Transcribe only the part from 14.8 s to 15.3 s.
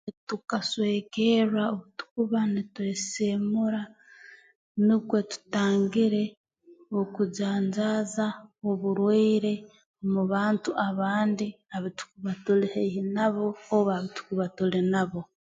nabo